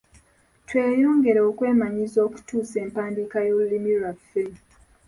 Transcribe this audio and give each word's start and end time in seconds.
Tweyongere 0.67 1.39
okwemanyiiza 1.49 2.19
okutuusa 2.27 2.75
empandiika 2.85 3.37
y’olulimi 3.47 3.91
lwaffe. 4.01 4.43